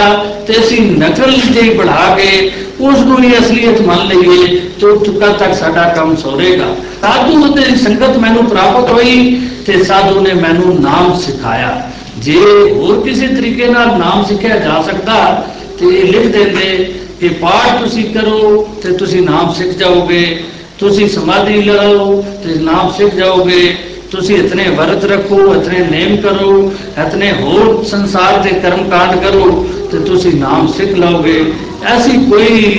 ਤੇ 0.48 0.60
ਅਸੀਂ 0.60 0.81
ਨਕਲ 0.81 1.31
ਜੇ 1.54 1.69
ਬਣਾ 1.69 2.16
ਕੇ 2.18 2.51
ਉਸ 2.80 3.00
ਨੂੰ 3.00 3.24
ਹੀ 3.24 3.31
ਅਸਲੀਅਤ 3.38 3.81
ਮੰਨ 3.81 4.07
ਲਈਏ 4.07 4.48
ਤੇ 4.81 4.95
ਤੁਕਾ 5.06 5.27
ਤੱਕ 5.27 5.54
ਸਾਡਾ 5.54 5.83
ਕੰਮ 5.95 6.16
ਸੋਰੇਗਾ 6.16 6.75
ਸਾਧੂ 7.01 7.48
ਦੀ 7.48 7.75
ਸੰਗਤ 7.75 8.18
ਮੈਨੂੰ 8.18 8.45
ਪ੍ਰਾਪਤ 8.45 8.92
ਹੋਈ 8.92 9.39
ਤੇ 9.66 9.83
ਸਾਧੂ 9.83 10.21
ਨੇ 10.21 10.33
ਮੈਨੂੰ 10.33 10.81
ਨਾਮ 10.81 11.18
ਸਿਖਾਇਆ 11.19 11.89
ਜੇ 12.18 12.39
ਹੋਰ 12.74 13.01
ਕਿਸੇ 13.01 13.27
ਤਰੀਕੇ 13.27 13.68
ਨਾਲ 13.68 13.98
ਨਾਮ 13.98 14.24
ਸਿੱਖਿਆ 14.25 14.56
ਜਾ 14.56 14.81
ਸਕਦਾ 14.81 15.45
ਤੇ 15.80 15.86
ਲਿਖ 15.86 16.25
ਦਿੰਦੇ 16.27 16.94
ਕਿ 17.25 17.31
ਪਾਠ 17.31 17.79
ਤੁਸੀਂ 17.81 18.05
ਕਰੋ, 18.05 18.69
ਤੇ 18.82 18.93
ਤੁਸੀਂ 18.93 19.23
ਨਾਮ 19.23 19.53
ਸਿੱਖ 19.53 19.69
ਜਾਓਗੇ, 19.69 20.43
ਤੁਸੀਂ 20.79 21.09
ਸਮਾਧੀ 21.09 21.62
ਲਓ, 21.62 22.25
ਤੇ 22.44 22.55
ਨਾਮ 22.55 22.93
ਸਿੱਖ 22.93 23.15
ਜਾਓਗੇ, 23.15 23.76
ਤੁਸੀਂ 24.11 24.37
ਇਤਨੇ 24.37 24.69
ਵਰਤ 24.69 25.05
ਰੱਖੋ, 25.05 25.55
ਇਤਨੇ 25.55 25.79
ਨੇਮ 25.79 26.17
ਕਰੋ, 26.17 26.73
ਇਤਨੇ 27.06 27.32
ਹੋਰ 27.32 27.85
ਸੰਸਾਰ 27.85 28.38
ਦੇ 28.38 28.50
ਕਰਮ 28.50 28.91
ਕਾਂਡ 28.91 29.25
ਕਰੋ, 29.25 29.67
ਤੇ 29.93 29.99
ਤੁਸੀਂ 29.99 30.35
ਨਾਮ 30.35 30.67
ਸਿੱਖ 30.67 30.91
ਲਓਗੇ। 30.91 31.53
ਐਸੀ 31.87 32.11
ਕੋਈ 32.11 32.73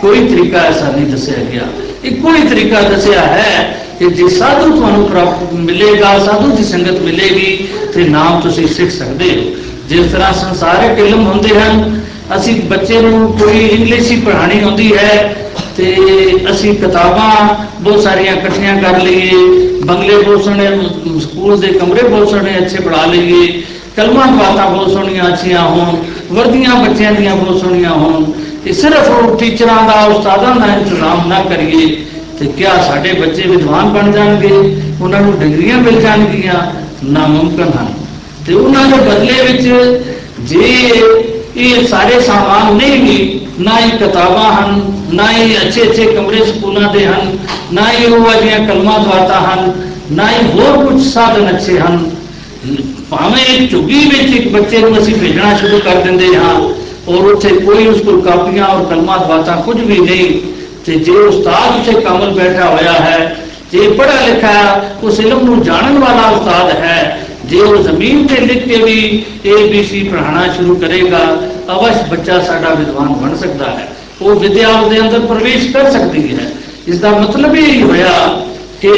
ਕੋਈ 0.00 0.28
ਤਰੀਕਾ 0.28 0.58
ਐਸਾ 0.58 0.90
ਨਹੀਂ 0.90 1.06
ਦੱਸਿਆ 1.06 1.44
ਗਿਆ। 1.52 1.68
ਇੱਕੋ 2.04 2.34
ਹੀ 2.34 2.42
ਤਰੀਕਾ 2.42 2.80
ਦੱਸਿਆ 2.80 3.20
ਹੈ 3.20 3.84
ਕਿ 3.98 4.06
ਜੇ 4.06 4.28
ਸਾਧੂ 4.28 4.76
ਤੁਹਾਨੂੰ 4.76 5.08
ਪ੍ਰਾਪਤ 5.08 5.52
ਮਿਲੇਗਾ, 5.52 6.18
ਸਾਧੂ 6.18 6.56
ਦੀ 6.56 6.64
ਸੰਗਤ 6.64 7.00
ਮਿਲੇਗੀ, 7.00 7.68
ਤੇ 7.94 8.04
ਨਾਮ 8.04 8.40
ਤੁਸੀਂ 8.40 8.68
ਸਿੱਖ 8.68 8.90
ਸਕਦੇ 8.90 9.30
ਹੋ। 9.30 9.50
ਜਿਸ 9.88 10.12
ਤਰ੍ਹਾਂ 10.12 10.32
ਸੰਸਾਰਿਕ 10.32 10.98
ਇਲਮ 10.98 11.26
ਹੁੰਦੇ 11.26 11.48
ਹਨ 11.60 12.00
ਅਸੀਂ 12.36 12.60
ਬੱਚੇ 12.62 13.00
ਨੂੰ 13.00 13.32
ਕੋਈ 13.32 13.66
ਇੰਗਲਿਸ਼ 13.66 14.10
ਹੀ 14.10 14.20
ਪੜ੍ਹਾਣੀ 14.20 14.62
ਹੁੰਦੀ 14.62 14.92
ਹੈ 14.96 15.34
ਤੇ 15.76 15.94
ਅਸੀਂ 16.50 16.74
ਕਿਤਾਬਾਂ 16.74 17.54
ਬਹੁਤ 17.80 18.02
ਸਾਰੀਆਂ 18.02 18.32
ਇਕੱਠੀਆਂ 18.36 18.76
ਕਰ 18.82 18.98
ਲਈਏ, 19.00 19.30
ਬੰਗਲੇ 19.84 20.16
ਬਹੁਤ 20.16 20.44
ਸੋਹਣੇ, 20.44 20.66
ਸਕੂਲ 21.20 21.60
ਦੇ 21.60 21.66
ਕਮਰੇ 21.66 22.02
ਬਹੁਤ 22.02 22.30
ਸੋਹਣੇ 22.30 22.58
ਅੱਛੇ 22.58 22.78
ਬਣਾ 22.78 23.04
ਲਈਏ, 23.06 23.62
ਕਲਮਾਂ 23.96 24.26
ਬਾਤਾਂ 24.26 24.70
ਬਹੁਤ 24.70 24.90
ਸੋਹਣੀਆਂ 24.90 25.28
ਅੱਛੀਆਂ 25.28 25.62
ਹੋਣ, 25.62 25.96
ਵਰਦੀਆਂ 26.32 26.76
ਬੱਚਿਆਂ 26.76 27.12
ਦੀਆਂ 27.12 27.36
ਬਹੁਤ 27.36 27.60
ਸੋਹਣੀਆਂ 27.60 27.90
ਹੋਣ, 27.90 28.24
ਤੇ 28.64 28.72
ਸਿਰਫ 28.72 29.08
ਉਹ 29.08 29.36
ਟੀਚਰਾਂ 29.36 29.82
ਦਾ, 29.88 30.04
ਉਸਤਾਦਾਂ 30.04 30.54
ਦਾ 30.56 30.66
ਇੰਤਜ਼ਾਮ 30.66 31.28
ਨਾ 31.28 31.40
ਕਰੀਏ, 31.40 31.96
ਤੇ 32.38 32.46
ਕਿਆ 32.46 32.76
ਸਾਡੇ 32.86 33.12
ਬੱਚੇ 33.12 33.42
ਵਿਦਵਾਨ 33.42 33.88
ਬਣ 33.88 34.12
ਜਾਣਗੇ, 34.12 34.76
ਉਹਨਾਂ 35.02 35.20
ਨੂੰ 35.20 35.38
ਡਿਗਰੀਆਂ 35.40 35.78
ਮਿਲ 35.78 36.00
ਜਾਣਗੀਆਂ 36.00 36.54
ਨਾ 37.04 37.26
ਮੁਮਕਨ 37.26 37.70
ਹਨ। 37.78 37.92
ਤੇ 38.46 38.54
ਉਹਨਾਂ 38.54 38.84
ਦੇ 38.84 38.96
ਬਦਲੇ 38.96 39.52
ਵਿੱਚ 39.52 39.62
ਜੇ 40.40 40.62
ये 41.60 41.86
सारे 41.86 42.20
सामान 42.20 42.76
नहीं 42.76 42.98
भी, 42.98 43.18
ना 43.60 43.76
ही 43.76 43.90
किताबा 43.98 44.48
हन, 44.48 44.82
ना 45.12 45.26
ही 45.26 45.54
अच्छे 45.54 45.80
अच्छे 45.80 46.04
कमरे 46.06 46.44
सुकूना 46.46 46.92
दे 46.92 47.04
हन, 47.04 47.38
ना 47.72 47.86
ही 47.86 48.06
वो 48.06 48.18
वालिया 48.18 48.58
कलमा 48.66 48.96
दवाता 48.98 49.38
हन, 49.38 49.72
ना 50.10 50.26
ही 50.26 50.46
होर 50.50 50.84
कुछ 50.84 51.02
साधन 51.02 51.46
अच्छे 51.46 51.78
हन। 51.78 51.96
भावे 53.10 53.42
एक 53.54 53.70
झुग्गी 53.70 54.04
में 54.04 54.20
एक 54.20 54.52
बच्चे 54.52 54.80
को 54.80 54.94
असं 54.94 55.12
भेजना 55.12 55.56
शुरू 55.56 55.78
कर 55.78 56.02
देंगे 56.02 56.26
हाँ 56.36 56.54
और 57.08 57.26
उसे 57.26 57.50
कोई 57.50 57.86
उसको 57.86 58.20
कापियाँ 58.22 58.66
और 58.66 58.88
कलमा 58.90 59.16
दवाता 59.16 59.54
कुछ 59.60 59.76
भी 59.76 59.98
नहीं। 59.98 60.30
तो 60.86 60.98
जे 61.04 61.12
उस्ताद 61.12 61.80
उसे 61.80 62.00
कमल 62.00 62.30
बैठा 62.30 62.66
होया 62.66 62.92
है, 62.92 63.28
जे 63.72 63.88
पढ़ा 63.88 64.26
लिखा 64.26 64.48
है, 64.48 64.98
उस 65.00 65.20
इलम 65.20 65.60
जानने 65.62 65.98
वाला 65.98 66.30
उस्ताद 66.30 66.76
है। 66.76 67.09
ਹੈ 67.39 67.39
ਜੇ 67.45 67.59
ਉਹ 67.59 67.75
ਜ਼ਮੀਨ 67.83 68.25
ਤੇ 68.27 68.39
ਲਿਖ 68.41 68.67
ਕੇ 68.67 68.83
ਵੀ 68.83 69.23
ਏ 69.45 69.67
ਬੀ 69.67 69.83
ਸੀ 69.83 70.03
ਪੜ੍ਹਾਉਣਾ 70.03 70.47
ਸ਼ੁਰੂ 70.53 70.75
ਕਰੇਗਾ 70.75 71.19
ਅਵਸ਼ 71.69 72.03
ਬੱਚਾ 72.09 72.39
ਸਾਡਾ 72.39 72.73
ਵਿਦਵਾਨ 72.73 73.13
ਬਣ 73.13 73.35
ਸਕਦਾ 73.35 73.69
ਹੈ 73.69 73.87
ਉਹ 74.21 74.35
ਵਿਦਿਆ 74.35 74.69
ਉਹਦੇ 74.69 74.99
ਅੰਦਰ 74.99 75.19
ਪ੍ਰਵੇਸ਼ 75.19 75.71
ਕਰ 75.73 75.91
ਸਕਦੀ 75.91 76.35
ਹੈ 76.35 76.49
ਇਸ 76.87 76.99
ਦਾ 76.99 77.09
ਮਤਲਬ 77.11 77.55
ਇਹ 77.55 77.83
ਹੋਇਆ 77.83 78.13
ਕਿ 78.81 78.91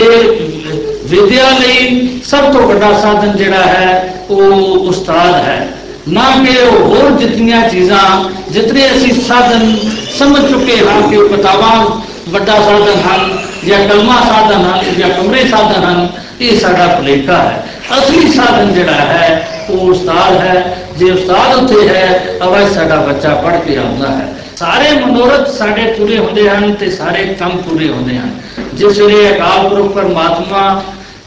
ਵਿਦਿਆ 1.06 1.50
ਲਈ 1.60 2.08
ਸਭ 2.26 2.52
ਤੋਂ 2.54 2.62
ਵੱਡਾ 2.62 2.92
ਸਾਧਨ 2.94 3.38
ਜਿਹੜਾ 3.38 3.64
ਹੈ 3.64 4.14
ਉਹ 4.30 4.88
ਉਸਤਾਦ 4.88 5.36
ਹੈ 5.36 5.68
ਨਾ 6.08 6.24
ਕਿ 6.44 6.56
ਹੋਰ 6.66 7.12
ਜਿੰਨੀਆਂ 7.12 7.62
ਚੀਜ਼ਾਂ 7.70 8.00
ਜਿਤਨੇ 8.52 8.86
ਅਸੀਂ 8.92 9.14
ਸਾਧਨ 9.22 9.76
ਸਮਝ 10.18 10.42
ਚੁੱਕੇ 10.50 10.78
ਹਾਂ 10.80 11.02
ਕਿ 11.10 11.18
ਕਿਤਾਬਾਂ 11.28 11.74
ਵੱਡਾ 12.30 12.60
ਸਾਧਨ 12.62 13.00
ਹਨ 13.02 13.38
ਜਾਂ 13.66 13.80
ਕਲਮਾ 13.90 14.20
ਸਾਧਨ 14.22 14.64
ਹਨ 14.64 14.96
ਜਾਂ 15.00 15.10
ਕਮਰੇ 15.10 15.48
ਸਾਧਨ 15.48 15.84
ਹਨ 15.84 16.08
ਇਹ 16.42 16.60
ਸਾਡਾ 16.60 16.88
ਭੁਲੇਖਾ 16.88 17.38
ਹੈ 17.38 17.64
ਅਸਲੀ 17.92 18.32
ਸਾਧਨ 18.32 18.74
ਜਿਹੜਾ 18.74 18.94
ਹੈ 18.94 19.48
ਉਹ 19.70 19.90
ਉਸਤਾਦ 19.90 20.40
ਹੈ 20.40 20.78
ਜੇ 20.98 21.12
ਉਸਤਾਦ 21.12 21.56
ਉੱਥੇ 21.56 21.88
ਹੈ 21.88 22.38
ਅਵਸ਼ 22.44 22.74
ਸਾਡਾ 22.74 22.96
ਬੱਚਾ 23.04 23.34
ਪੜ੍ਹ 23.36 23.60
ਕੇ 23.60 23.78
ਆਉਂਦਾ 23.78 24.08
ਹੈ 24.10 24.28
ਸਾਰੇ 24.56 24.92
ਮਨੋਰਥ 24.96 25.50
ਸਾਡੇ 25.52 25.84
ਪੂਰੇ 25.94 26.18
ਹੁੰਦੇ 26.18 26.48
ਹਨ 26.50 26.74
ਤੇ 26.74 26.90
ਸਾਰੇ 26.92 27.24
ਕੰਮ 27.40 27.58
ਪੂਰੇ 27.60 27.90
ਹੁੰਦੇ 27.90 28.18
ਹਨ 28.18 28.32
ਜਿਸ 28.74 29.00
ਵੇਲੇ 29.00 29.30
ਅਕਾਲ 29.30 29.68
ਪੁਰਖ 29.70 29.92
ਪਰਮਾਤਮਾ 29.94 30.82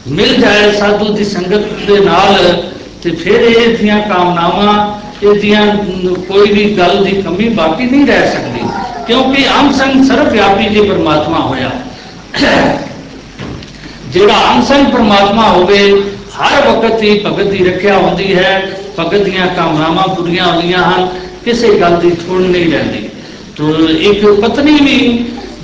ਮਿਲ 0.09 0.35
ਜਾਏ 0.35 0.71
ਸਾਧੂ 0.71 1.13
ਦੀ 1.13 1.23
ਸੰਗਤ 1.25 1.67
ਦੇ 1.87 1.99
ਨਾਲ 1.99 2.35
ਤੇ 3.03 3.11
ਫਿਰ 3.13 3.41
ਇਹ 3.41 3.77
ਦੀਆਂ 3.77 3.99
ਕਾਮਨਾਵਾਂ 4.09 4.73
ਇਹ 5.23 5.39
ਦੀਆਂ 5.41 5.65
ਕੋਈ 6.27 6.51
ਵੀ 6.51 6.63
ਗੱਲ 6.77 7.03
ਦੀ 7.03 7.11
ਕਮੀ 7.21 7.49
ਬਾਕੀ 7.51 7.85
ਨਹੀਂ 7.85 8.05
ਰਹਿ 8.07 8.27
ਸਕਦੀ 8.27 8.67
ਕਿਉਂਕਿ 9.07 9.45
ਅੰਗ 9.59 9.73
ਸੰਗ 9.73 10.03
ਸਰਵ 10.05 10.29
ਵਿਆਪੀ 10.29 10.69
ਜੀ 10.69 10.81
ਪਰਮਾਤਮਾ 10.81 11.39
ਹੋਇਆ 11.39 11.69
ਜਿਹੜਾ 14.07 14.35
ਅੰਗ 14.51 14.63
ਸੰਗ 14.63 14.91
ਪਰਮਾਤਮਾ 14.93 15.47
ਹੋਵੇ 15.49 15.81
ਹਰ 16.35 16.67
ਵਕਤ 16.67 17.03
ਹੀ 17.03 17.19
ਭਗਤ 17.25 17.47
ਦੀ 17.47 17.63
ਰੱਖਿਆ 17.65 17.97
ਹੁੰਦੀ 17.97 18.33
ਹੈ 18.35 18.51
ਭਗਤ 18.97 19.23
ਦੀਆਂ 19.23 19.47
ਕਾਮਨਾਵਾਂ 19.47 20.07
ਪੂਰੀਆਂ 20.15 20.45
ਹੁੰਦੀਆਂ 20.45 20.83
ਹਨ 20.83 21.07
ਕਿਸੇ 21.45 21.69
ਗੱਲ 21.79 21.99
ਦੀ 21.99 22.11
ਥੋੜ 22.17 22.41
ਨਹੀਂ 22.41 22.71
ਰਹਿੰਦੀ 22.71 23.09
ਤੋ 23.57 23.73
ਇੱਕ 24.01 24.25
ਪਤਨੀ 24.41 24.77
ਵੀ 24.81 24.97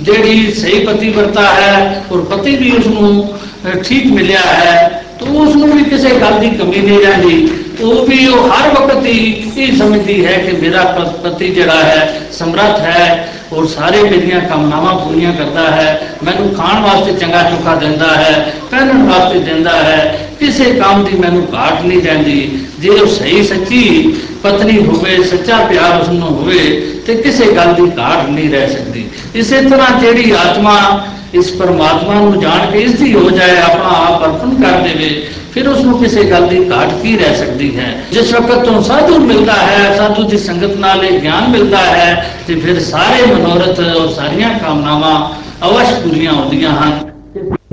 ਜਿਹੜੀ 0.02 0.50
ਸਹੀ 0.52 0.84
ਪਤੀ 0.84 1.08
ਵਰਤਾ 1.10 1.42
ਹੈ 1.54 2.02
ਔਰ 2.12 2.20
ਪਤੀ 2.24 2.56
ਵੀ 2.56 2.70
ਉਸ 2.70 2.86
ਨੂੰ 2.86 3.36
ਠੀਕ 3.84 4.06
ਮਿਲਿਆ 4.06 4.40
ਹੈ 4.40 5.02
ਤਾਂ 5.20 5.32
ਉਸ 5.34 5.54
ਨੂੰ 5.56 5.70
ਵੀ 5.70 5.84
ਕਿਸੇ 5.84 6.10
ਗੱਲ 6.20 6.38
ਦੀ 6.40 6.50
ਕਮੀ 6.50 6.80
ਨਹੀਂ 6.80 6.98
ਰਹਿੰਦੀ 6.98 7.48
ਉਹ 7.80 8.06
ਵੀ 8.06 8.26
ਉਹ 8.26 8.48
ਹਰ 8.48 8.68
ਵਕਤ 8.70 9.06
ਹੀ 9.06 9.50
ਇਹ 9.56 9.76
ਸਮਝਦੀ 9.78 10.24
ਹੈ 10.26 10.32
ਕਿ 10.38 10.56
ਮੇਰਾ 10.56 10.84
ਪਤੀ 11.22 11.48
ਜਿਹੜਾ 11.48 11.82
ਹੈ 11.82 12.28
ਸਮਰੱਥ 12.32 12.80
ਹੈ 12.80 13.28
ਔਰ 13.52 13.66
ਸਾਰੇ 13.66 14.02
ਮੇਰੀਆਂ 14.02 14.40
ਕਾਮਨਾਵਾਂ 14.40 14.94
ਪੂਰੀਆਂ 14.94 15.32
ਕਰਦਾ 15.32 15.70
ਹੈ 15.70 16.16
ਮੈਨੂੰ 16.24 16.48
ਖਾਣ 16.54 16.82
ਵਾਸਤੇ 16.82 17.12
ਚੰਗਾ 17.12 17.42
ਚੋਖਾ 17.42 17.74
ਦਿੰਦਾ 17.74 18.14
ਹੈ 18.14 18.32
ਪਹਿਨਣ 18.70 19.02
ਵਾਸਤੇ 19.04 19.38
ਦਿੰਦਾ 19.40 19.76
ਹੈ 19.82 20.21
ਕਿਸੇ 20.39 20.71
ਕੰਮ 20.71 21.03
ਦੀ 21.03 21.17
ਮੈਨੂੰ 21.17 21.47
ਘਾਟ 21.53 21.85
ਨਹੀਂ 21.85 22.01
ਰਹਿੰਦੀ 22.01 22.59
ਜੇ 22.79 22.89
ਉਹ 22.89 23.05
ਸਹੀ 23.07 23.43
ਸੱਚੀ 23.43 24.13
ਪਤਨੀ 24.43 24.85
ਹੋਵੇ, 24.85 25.23
ਸੱਚਾ 25.23 25.57
ਪਿਆਰ 25.57 26.01
ਉਸ 26.01 26.09
ਨੂੰ 26.09 26.27
ਹੋਵੇ, 26.27 26.89
ਤੇ 27.05 27.15
ਕਿਸੇ 27.15 27.45
ਗੱਲ 27.45 27.73
ਦੀ 27.73 27.91
ਘਾਟ 27.97 28.29
ਨਹੀਂ 28.29 28.49
ਰਹਿ 28.49 28.69
ਸਕਦੀ। 28.69 29.05
ਇਸੇ 29.35 29.61
ਤਰ੍ਹਾਂ 29.61 29.99
ਜਿਹੜੀ 29.99 30.31
ਆਤਮਾ 30.31 31.05
ਇਸ 31.33 31.51
ਪਰਮਾਤਮਾ 31.51 32.13
ਨੂੰ 32.13 32.39
ਜਾਣ 32.39 32.71
ਕੇ 32.71 32.79
ਇਸ 32.79 32.91
ਦੀ 32.91 33.13
ਹੋ 33.13 33.29
ਜਾਏ, 33.29 33.57
ਆਪਣਾ 33.57 33.89
ਆਪ 33.89 34.23
ਅਰਪਣ 34.25 34.49
ਕਰ 34.63 34.79
ਦੇਵੇ, 34.79 35.27
ਫਿਰ 35.53 35.67
ਉਸ 35.67 35.79
ਨੂੰ 35.79 35.99
ਕਿਸੇ 35.99 36.23
ਗੱਲ 36.23 36.47
ਦੀ 36.47 36.69
ਘਾਟ 36.71 36.93
ਕੀ 37.03 37.17
ਰਹਿ 37.17 37.35
ਸਕਦੀ 37.35 37.77
ਹੈ? 37.77 38.03
ਜਿਸ 38.11 38.33
ਵਕਤ 38.33 38.65
ਤੋਂ 38.65 38.81
ਸਾਧੂ 38.81 39.19
ਮਿਲਦਾ 39.19 39.53
ਹੈ, 39.53 39.95
ਸਾਧੂ 39.97 40.23
ਦੀ 40.23 40.37
ਸੰਗਤ 40.37 40.75
ਨਾਲ 40.77 41.05
ਇਹ 41.05 41.19
ਗਿਆਨ 41.19 41.49
ਮਿਲਦਾ 41.49 41.77
ਹੈ, 41.77 42.35
ਤੇ 42.47 42.55
ਫਿਰ 42.55 42.79
ਸਾਰੇ 42.79 43.25
ਮਨੋਰਥ 43.33 43.79
ਔਰ 43.79 44.07
ਸਾਰੀਆਂ 44.09 44.49
ਕਾਮਨਾਵਾਂ 44.59 45.29
ਅਵਸ਼ 45.67 45.89
ਪੂਰੀਆਂ 45.89 46.33
ਹੁੰਦੀਆਂ 46.33 46.69
ਹਨ। 46.69 47.12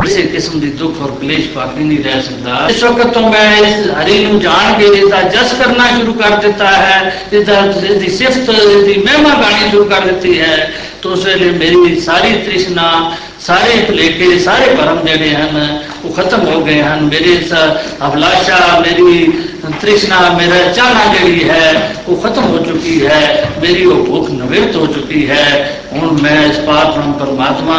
ਕਿਸੇ 0.01 0.21
ਕਿਸਮ 0.23 0.59
ਦੀ 0.59 0.67
ਦੁੱਖ 0.79 1.01
ਔਰ 1.01 1.11
ਕਲੇਸ਼ 1.21 1.47
ਬਾਕੀ 1.55 1.83
ਨਹੀਂ 1.83 2.03
ਰਹਿ 2.03 2.21
ਸਕਦਾ 2.21 2.67
ਇਸ 2.69 2.83
ਵਕਤ 2.83 3.13
ਤੋਂ 3.13 3.29
ਮੈਂ 3.29 3.51
ਇਸ 3.57 3.87
ਹਰੀ 3.91 4.25
ਨੂੰ 4.25 4.39
ਜਾਣ 4.39 4.73
ਕੇ 4.79 4.85
ਇਹਦਾ 4.87 5.21
ਜਸ 5.29 5.53
ਕਰਨਾ 5.59 5.87
ਸ਼ੁਰੂ 5.87 6.13
ਕਰ 6.13 6.35
ਦਿੱਤਾ 6.41 6.71
ਹੈ 6.71 7.13
ਇਹਦਾ 7.33 7.59
ਇਹਦੀ 7.83 8.09
ਸਿਫਤ 8.17 8.49
ਇਹਦੀ 8.49 8.99
ਮਹਿਮਾ 8.99 9.29
ਗਾਣੀ 9.41 9.69
ਸ਼ੁਰੂ 9.69 9.83
ਕਰ 9.85 10.05
ਦਿੱਤੀ 10.05 10.39
ਹੈ 10.39 10.57
तो 10.97 11.11
उस 11.11 11.25
वे 11.39 11.49
मेरी 11.53 11.95
सारी 12.01 12.29
तृष्णा 12.43 12.85
सारे 13.39 13.73
भुलेखे 13.87 14.27
सारे 14.39 14.69
भरम 14.75 15.01
जड़े 15.01 15.27
हैं 15.31 15.65
वो 15.97 16.09
खत्म 16.11 16.37
हो 16.43 16.59
गए 16.61 16.77
हैं 16.77 16.95
मेरी 17.03 17.33
अभिलाषा 17.99 18.57
मेरी 18.79 19.11
तृष्णा 19.75 20.19
मेरा 20.31 20.59
चाहना 20.71 21.05
जड़ी 21.13 21.39
है 21.43 21.69
वो 22.07 22.15
खत्म 22.17 22.43
हो 22.45 22.57
चुकी 22.65 22.97
है 23.01 23.21
मेरी 23.61 23.85
वो 23.85 23.95
भूख 24.03 24.29
निवृत्त 24.31 24.75
हो 24.75 24.85
चुकी 24.89 25.21
है 25.25 25.45
हूँ 25.93 26.11
मैं 26.19 26.35
इस 26.45 26.57
पार 26.63 26.91
ब्रह्म 26.91 27.13
परमात्मा 27.15 27.77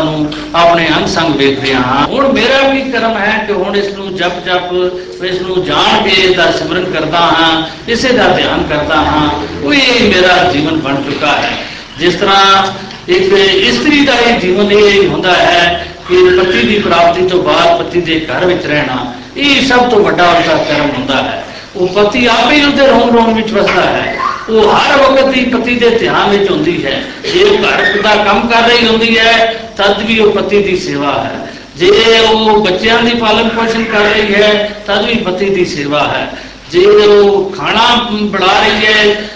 अपने 0.56 0.86
अंग 0.90 1.06
संग 1.08 1.36
वेख 1.36 1.62
रहा 1.62 1.82
हाँ 1.82 2.06
हूँ 2.08 2.32
मेरा 2.32 2.60
भी 2.70 2.80
कर्म 2.90 3.16
है 3.18 3.36
कि 3.46 3.52
हूँ 3.54 3.76
इस 3.76 3.90
जप 4.16 4.42
जप 4.46 5.22
इस 5.24 5.40
जान 5.66 6.02
के 6.04 6.16
इसका 6.22 6.50
सिमरन 6.52 6.92
करता 6.92 7.18
हाँ 7.30 7.54
इसे 7.90 8.12
का 8.14 8.28
ध्यान 8.36 8.68
करता 8.68 9.00
हाँ 9.06 9.28
वो 9.62 9.70
मेरा 10.08 10.42
जीवन 10.50 10.80
बन 10.82 11.02
चुका 11.04 11.32
है 11.38 11.54
जिस 11.98 12.20
तरह 12.20 12.74
ਇੱਕ 13.08 13.32
ਇਸਤਰੀ 13.32 14.00
ਦਾ 14.06 14.14
ਇਹ 14.20 14.38
ਜੀਵਨ 14.40 14.72
ਇਹ 14.72 15.08
ਹੁੰਦਾ 15.08 15.32
ਹੈ 15.32 15.86
ਕਿ 16.08 16.22
ਪਤੀ 16.36 16.62
ਦੀ 16.62 16.78
ਪ੍ਰਾਪਤੀ 16.78 17.26
ਤੋਂ 17.28 17.42
ਬਾਅਦ 17.42 17.78
ਪਤੀ 17.78 18.00
ਦੇ 18.00 18.18
ਘਰ 18.20 18.44
ਵਿੱਚ 18.46 18.66
ਰਹਿਣਾ 18.66 19.04
ਇਹ 19.36 19.60
ਸਭ 19.66 19.88
ਤੋਂ 19.90 20.00
ਵੱਡਾ 20.00 20.30
ਉਸਦਾ 20.30 20.56
ਕਰਮ 20.64 20.90
ਹੁੰਦਾ 20.90 21.22
ਹੈ 21.22 21.44
ਉਹ 21.76 21.88
ਪਤੀ 21.94 22.26
ਆਪੇ 22.26 22.56
ਹੀ 22.56 22.64
ਉਹਦੇ 22.64 22.86
ਰੋਮ 22.86 23.16
ਰੋਮ 23.16 23.34
ਵਿੱਚ 23.34 23.52
ਵਸਦਾ 23.52 23.82
ਹੈ 23.82 24.14
ਉਹ 24.50 24.72
ਹਰ 24.72 24.96
ਵਕਤ 24.98 25.34
ਹੀ 25.36 25.44
ਪਤੀ 25.46 25.74
ਦੇ 25.74 25.88
ਧਿਆਨ 25.90 26.30
ਵਿੱਚ 26.30 26.50
ਹੁੰਦੀ 26.50 26.84
ਹੈ 26.84 27.02
ਜੇ 27.24 27.42
ਉਹ 27.44 27.58
ਘਰ 27.58 28.00
ਦਾ 28.02 28.14
ਕੰਮ 28.24 28.48
ਕਰ 28.48 28.68
ਰਹੀ 28.68 28.86
ਹੁੰਦੀ 28.86 29.18
ਹੈ 29.18 29.32
ਤਦ 29.76 30.02
ਵੀ 30.02 30.18
ਉਹ 30.18 30.32
ਪਤੀ 30.32 30.62
ਦੀ 30.62 30.76
ਸੇਵਾ 30.76 31.12
ਹੈ 31.14 31.46
ਜੇ 31.76 31.90
ਉਹ 32.20 32.58
ਬੱਚਿਆਂ 32.60 33.00
ਦੀ 33.02 33.14
ਪਾਲਣ 33.16 33.48
ਪੋਸ਼ਣ 33.50 33.82
ਕਰ 33.84 34.04
ਰਹੀ 34.04 34.34
ਹੈ 34.34 34.52
ਤਦ 34.86 35.04
ਵੀ 35.04 35.14
ਪਤੀ 35.24 35.48
ਦੀ 35.50 35.64
ਸੇਵਾ 35.66 36.06
ਹੈ 36.08 36.28
ਜੇ 36.72 36.84
ਉਹ 36.84 37.50
ਖਾਣਾ 37.50 37.94
ਬਣਾ 38.10 38.52
ਰਹੀ 38.60 38.86
ਹੈ 38.86 39.26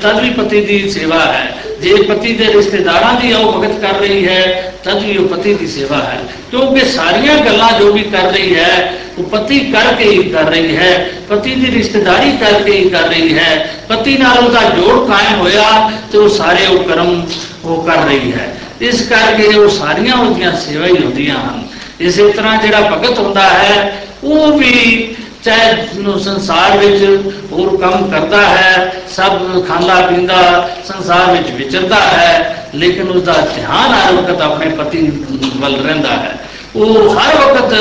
ਤਦ 0.00 0.20
ਵੀ 0.20 0.30
ਪਤੀ 0.30 0.60
ਦੀ 0.60 0.88
ਸੇਵਾ 0.90 1.20
ਹੈ 1.24 1.54
ਜੇ 1.80 1.94
ਪਤੀ 2.04 2.32
ਦੇ 2.32 2.52
ਰਿਸ਼ਤੇਦਾਰਾਂ 2.52 3.12
ਦੀ 3.20 3.32
ਉਹ 3.32 3.52
ਭਗਤ 3.52 3.78
ਕਰ 3.80 4.00
ਰਹੀ 4.00 4.26
ਹੈ 4.26 4.72
ਤਦ 4.84 5.02
ਵੀ 5.02 5.16
ਉਹ 5.16 5.28
ਪਤੀ 5.28 5.54
ਦੀ 5.54 5.66
ਸੇਵਾ 5.66 5.96
ਹੈ 5.98 6.18
ਕਿਉਂਕਿ 6.50 6.84
ਸਾਰੀਆਂ 6.86 7.36
ਗੱਲਾਂ 7.36 7.70
ਜੋ 7.72 7.92
ਵੀ 7.92 8.02
ਕਰ 8.06 8.30
ਰਹੀ 8.32 8.54
ਹੈ 8.54 8.92
ਉਹ 9.17 9.23
ਪਤੀ 9.23 9.59
ਕਰਕੇ 9.59 10.09
ਹੀ 10.09 10.23
ਕਰ 10.23 10.43
ਰਹੀ 10.43 10.75
ਹੈ, 10.77 11.09
ਪਤੀ 11.29 11.55
ਦੀ 11.55 11.71
ਰਿਸ਼ਤੇਦਾਰੀ 11.71 12.31
ਕਰਕੇ 12.37 12.71
ਹੀ 12.71 12.89
ਕਰ 12.89 13.07
ਰਹੀ 13.09 13.37
ਹੈ, 13.37 13.69
ਪਤੀ 13.89 14.17
ਨਾਲ 14.17 14.37
ਉਹਦਾ 14.37 14.61
ਜੋੜ 14.69 14.97
ਕਾਇਮ 15.07 15.39
ਹੋਇਆ 15.39 15.91
ਤੇ 16.11 16.17
ਉਹ 16.17 16.29
ਸਾਰੇ 16.29 16.65
ਉਹ 16.65 16.83
ਕਰਮ 16.83 17.21
ਉਹ 17.65 17.83
ਕਰ 17.83 18.03
ਰਹੀ 18.05 18.31
ਹੈ। 18.31 18.55
ਇਸ 18.81 19.01
ਕਰਕੇ 19.01 19.47
ਉਹ 19.57 19.69
ਸਾਰੀਆਂ 19.69 20.15
ਉਹਦੀਆਂ 20.15 20.51
ਸੇਵਾ 20.57 20.87
ਹੀ 20.87 20.97
ਹੁੰਦੀਆਂ 20.97 21.35
ਹਨ। 21.35 21.63
ਇਸੇ 21.99 22.31
ਤਰ੍ਹਾਂ 22.31 22.57
ਜਿਹੜਾ 22.57 22.81
ਭਗਤ 22.81 23.19
ਹੁੰਦਾ 23.19 23.41
ਹੈ, 23.41 23.95
ਉਹ 24.23 24.57
ਵੀ 24.57 25.15
ਚਾਹੇ 25.43 26.17
ਸੰਸਾਰ 26.23 26.77
ਵਿੱਚ 26.77 27.03
ਹੋਰ 27.51 27.75
ਕੰਮ 27.77 28.09
ਕਰਦਾ 28.11 28.41
ਹੈ, 28.41 28.93
ਸਭ 29.15 29.65
ਖਾਂਦਾ 29.67 29.95
ਪੀਂਦਾ 30.01 30.69
ਸੰਸਾਰ 30.87 31.31
ਵਿੱਚ 31.31 31.51
ਵਿਚਰਦਾ 31.51 31.99
ਹੈ, 32.01 32.69
ਲੇਕਿਨ 32.75 33.09
ਉਸ 33.09 33.21
ਦਾ 33.23 33.33
ਧਿਆਨ 33.55 33.93
ਹਰ 33.93 34.13
ਵਕਤ 34.13 34.41
ਆਪਣੇ 34.41 34.69
ਪਤੀ 34.69 35.11
ਵੱਲ 35.55 35.75
ਰਹਿੰਦਾ 35.75 36.09
ਹੈ। 36.09 36.37
ਉਹ 36.76 37.14
ਹਰ 37.14 37.36
ਵਕਤ 37.36 37.74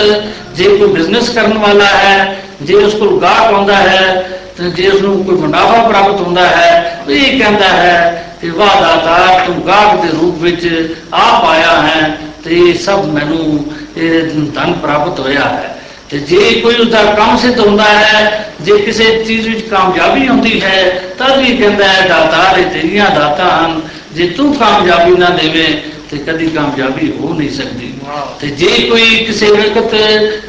ਜੇ 0.55 0.67
ਕੋਈ 0.69 0.87
ਬਿਜ਼ਨਸ 0.87 1.29
ਕਰਨ 1.29 1.57
ਵਾਲਾ 1.57 1.85
ਹੈ 1.85 2.35
ਜੇ 2.61 2.75
ਉਸ 2.75 2.93
ਕੋਲ 2.93 3.19
ਗਾਹਕ 3.19 3.53
ਆਉਂਦਾ 3.53 3.75
ਹੈ 3.75 4.29
ਤੇ 4.57 4.69
ਜੇ 4.71 4.87
ਉਸ 4.87 5.01
ਨੂੰ 5.01 5.23
ਕੋਈ 5.23 5.35
ਮੁਨਾਫਾ 5.35 5.81
ਪ੍ਰਾਪਤ 5.83 6.21
ਹੁੰਦਾ 6.21 6.45
ਹੈ 6.47 7.03
ਉਹ 7.07 7.11
ਇਹ 7.11 7.39
ਕਹਿੰਦਾ 7.39 7.67
ਹੈ 7.67 8.25
ਕਿ 8.41 8.49
ਵਾਹ 8.49 8.81
ਦਾਤਾ 8.81 9.43
ਤੂੰ 9.45 9.61
ਗਾਹਕ 9.67 10.01
ਦੇ 10.01 10.09
ਰੂਪ 10.11 10.41
ਵਿੱਚ 10.41 10.67
ਆਪ 11.13 11.45
ਆਇਆ 11.45 11.81
ਹੈ 11.81 12.17
ਤੇ 12.43 12.73
ਸਭ 12.73 13.05
ਮੈਨੂੰ 13.05 13.65
ਇਹ 13.97 14.29
ਧਨ 14.55 14.73
ਪ੍ਰਾਪਤ 14.73 15.19
ਹੋਇਆ 15.19 15.41
ਹੈ 15.41 15.75
ਤੇ 16.09 16.19
ਜੇ 16.19 16.39
ਕੋਈ 16.61 16.75
ਉਹਦਾ 16.75 17.03
ਕੰਮ 17.13 17.37
ਸਿੱਧ 17.37 17.59
ਹੁੰਦਾ 17.59 17.83
ਹੈ 17.83 18.45
ਜੇ 18.61 18.77
ਕਿਸੇ 18.77 19.05
ਚੀਜ਼ 19.23 19.47
ਵਿੱਚ 19.47 19.61
ਕਾਮਯਾਬੀ 19.69 20.27
ਹੁੰਦੀ 20.27 20.61
ਹੈ 20.61 20.83
ਤਦ 21.19 21.37
ਵੀ 21.37 21.55
ਕਹਿੰਦਾ 21.57 21.87
ਹੈ 21.87 22.07
ਦਾਤਾਰ 22.07 22.59
ਇਹ 22.59 22.65
ਤੇਰੀਆਂ 22.65 23.09
ਦਾਤਾਂ 23.09 23.49
ਹਨ 23.49 23.79
ਜੇ 24.13 24.27
ਤੂੰ 24.27 24.53
ਕਾਮਯਾਬੀ 24.53 25.15
ਨਾ 25.15 25.29
ਦੇਵੇਂ 25.33 25.67
ਤੇ 26.13 26.17
ਕਦੀ 26.17 26.45
ਕਾਮਯਾਬੀ 26.47 27.11
ਹੋ 27.11 27.33
ਨਹੀਂ 27.33 27.49
ਸਕਦੀ 27.49 27.93
ਤੇ 28.39 28.47
ਜੇ 28.47 28.67
ਕੋਈ 28.89 29.25
ਕਿਸੇ 29.25 29.51
ਵਕਤ 29.51 29.95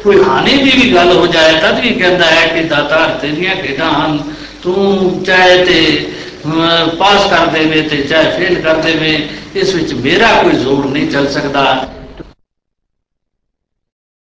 ਕੋਈ 0.03 0.21
ਹਾਨੀ 0.23 0.57
ਦੀ 0.57 0.71
ਵੀ 0.75 0.91
ਗੱਲ 0.93 1.11
ਹੋ 1.11 1.27
ਜਾਏ 1.27 1.59
ਤਦ 1.61 1.79
ਵੀ 1.79 1.89
ਕਹਿੰਦਾ 1.89 2.25
ਹੈ 2.25 2.47
ਕਿ 2.47 2.63
ਦਾਤਾਰ 2.63 3.17
ਤੇਰੀਆਂ 3.21 3.55
ਖੇਡਾਂ 3.55 3.91
ਹਨ 3.91 4.17
ਤੂੰ 4.63 5.23
ਚਾਹੇ 5.25 5.63
ਤੇ 5.65 6.11
ਪਾਸ 6.99 7.29
ਕਰ 7.29 7.45
ਦੇਵੇਂ 7.47 7.83
ਤੇ 7.83 7.97
ਚਾਹੇ 8.01 8.31
ਫੇਲ 8.37 8.61
ਕਰ 8.61 8.81
ਦੇਵੇਂ 8.81 9.17
ਇਸ 9.55 9.73
ਵਿੱਚ 9.75 9.93
ਮੇਰਾ 9.93 10.27
ਕੋਈ 10.43 10.53
ਜ਼ੋਰ 10.53 10.85
ਨਹੀਂ 10.85 11.09
ਚੱਲ 11.11 11.27
ਸਕਦਾ 11.27 11.63